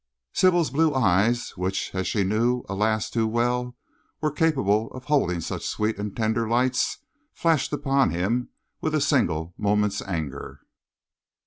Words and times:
Sybil's 0.33 0.71
blue 0.71 0.95
eyes, 0.95 1.51
which, 1.57 1.93
as 1.93 2.11
he 2.11 2.23
knew, 2.23 2.65
alas! 2.67 3.07
too 3.07 3.27
well, 3.27 3.77
were 4.19 4.31
capable 4.31 4.87
of 4.93 5.03
holding 5.05 5.41
such 5.41 5.63
sweet 5.67 5.99
and 5.99 6.15
tender 6.17 6.49
lights, 6.49 6.97
flashed 7.35 7.71
upon 7.71 8.09
him 8.09 8.49
with 8.81 8.95
a 8.95 8.99
single 9.01 9.53
moment's 9.59 10.01
anger. 10.01 10.61